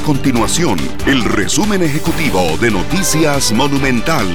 continuación 0.00 0.78
el 1.06 1.22
resumen 1.24 1.82
ejecutivo 1.82 2.56
de 2.60 2.70
Noticias 2.70 3.52
Monumental. 3.52 4.26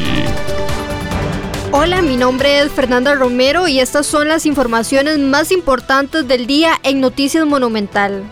Hola, 1.71 2.01
mi 2.01 2.17
nombre 2.17 2.60
es 2.60 2.71
Fernanda 2.71 3.15
Romero 3.15 3.67
y 3.67 3.79
estas 3.79 4.06
son 4.06 4.28
las 4.28 4.46
informaciones 4.46 5.19
más 5.19 5.51
importantes 5.51 6.28
del 6.28 6.47
día 6.47 6.74
en 6.83 7.01
Noticias 7.01 7.46
Monumental. 7.46 8.24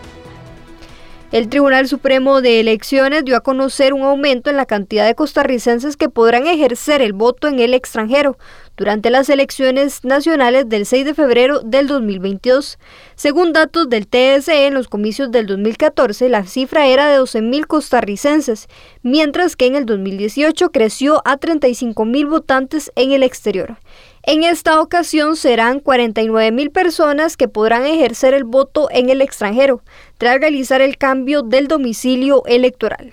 El 1.30 1.50
Tribunal 1.50 1.86
Supremo 1.88 2.40
de 2.40 2.60
Elecciones 2.60 3.24
dio 3.24 3.36
a 3.36 3.42
conocer 3.42 3.92
un 3.92 4.02
aumento 4.02 4.48
en 4.48 4.56
la 4.56 4.64
cantidad 4.64 5.06
de 5.06 5.14
costarricenses 5.14 5.96
que 5.96 6.08
podrán 6.08 6.46
ejercer 6.46 7.02
el 7.02 7.12
voto 7.12 7.48
en 7.48 7.60
el 7.60 7.74
extranjero 7.74 8.38
durante 8.78 9.10
las 9.10 9.28
elecciones 9.28 10.04
nacionales 10.04 10.68
del 10.68 10.86
6 10.86 11.04
de 11.04 11.12
febrero 11.12 11.60
del 11.60 11.88
2022. 11.88 12.78
Según 13.16 13.52
datos 13.52 13.90
del 13.90 14.06
TSE, 14.06 14.66
en 14.66 14.72
los 14.72 14.86
comicios 14.86 15.32
del 15.32 15.46
2014 15.46 16.28
la 16.28 16.44
cifra 16.44 16.86
era 16.86 17.08
de 17.08 17.18
12.000 17.18 17.66
costarricenses, 17.66 18.68
mientras 19.02 19.56
que 19.56 19.66
en 19.66 19.74
el 19.74 19.84
2018 19.84 20.70
creció 20.70 21.20
a 21.24 21.38
35.000 21.38 22.30
votantes 22.30 22.92
en 22.94 23.10
el 23.10 23.24
exterior. 23.24 23.76
En 24.22 24.44
esta 24.44 24.80
ocasión 24.80 25.36
serán 25.36 25.80
49 25.80 26.52
mil 26.52 26.70
personas 26.70 27.36
que 27.36 27.48
podrán 27.48 27.84
ejercer 27.84 28.34
el 28.34 28.44
voto 28.44 28.88
en 28.90 29.08
el 29.10 29.22
extranjero 29.22 29.82
tras 30.18 30.38
realizar 30.38 30.82
el 30.82 30.98
cambio 30.98 31.42
del 31.42 31.66
domicilio 31.66 32.42
electoral. 32.46 33.12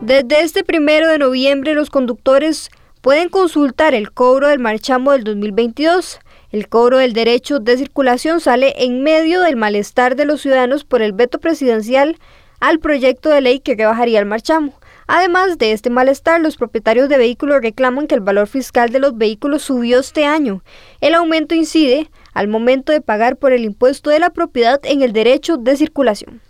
Desde 0.00 0.40
este 0.40 0.64
primero 0.64 1.08
de 1.08 1.18
noviembre 1.18 1.74
los 1.74 1.88
conductores 1.88 2.68
pueden 3.02 3.28
consultar 3.28 3.94
el 3.94 4.12
cobro 4.12 4.46
del 4.46 4.60
marchamo 4.60 5.10
del 5.10 5.24
2022. 5.24 6.20
El 6.52 6.68
cobro 6.68 6.98
del 6.98 7.12
derecho 7.12 7.58
de 7.58 7.76
circulación 7.76 8.40
sale 8.40 8.74
en 8.78 9.02
medio 9.02 9.40
del 9.40 9.56
malestar 9.56 10.14
de 10.14 10.24
los 10.24 10.40
ciudadanos 10.40 10.84
por 10.84 11.02
el 11.02 11.12
veto 11.12 11.40
presidencial 11.40 12.16
al 12.60 12.78
proyecto 12.78 13.28
de 13.28 13.40
ley 13.40 13.58
que 13.58 13.74
rebajaría 13.74 14.20
el 14.20 14.26
marchamo. 14.26 14.72
Además 15.08 15.58
de 15.58 15.72
este 15.72 15.90
malestar, 15.90 16.40
los 16.40 16.56
propietarios 16.56 17.08
de 17.08 17.18
vehículos 17.18 17.60
reclaman 17.60 18.06
que 18.06 18.14
el 18.14 18.20
valor 18.20 18.46
fiscal 18.46 18.90
de 18.90 19.00
los 19.00 19.18
vehículos 19.18 19.62
subió 19.62 19.98
este 19.98 20.24
año. 20.24 20.62
El 21.00 21.14
aumento 21.14 21.56
incide 21.56 22.08
al 22.34 22.46
momento 22.46 22.92
de 22.92 23.00
pagar 23.00 23.36
por 23.36 23.52
el 23.52 23.64
impuesto 23.64 24.10
de 24.10 24.20
la 24.20 24.30
propiedad 24.30 24.80
en 24.84 25.02
el 25.02 25.12
derecho 25.12 25.56
de 25.56 25.76
circulación. 25.76 26.40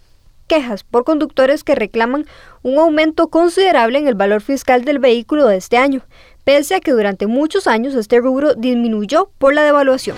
Quejas 0.48 0.84
por 0.84 1.04
conductores 1.04 1.64
que 1.64 1.74
reclaman 1.74 2.26
un 2.62 2.78
aumento 2.78 3.28
considerable 3.28 3.98
en 3.98 4.06
el 4.06 4.14
valor 4.14 4.42
fiscal 4.42 4.84
del 4.84 4.98
vehículo 4.98 5.46
de 5.46 5.56
este 5.56 5.78
año, 5.78 6.02
pese 6.44 6.74
a 6.74 6.80
que 6.80 6.92
durante 6.92 7.26
muchos 7.26 7.66
años 7.66 7.94
este 7.94 8.20
rubro 8.20 8.54
disminuyó 8.54 9.30
por 9.38 9.54
la 9.54 9.62
devaluación. 9.62 10.16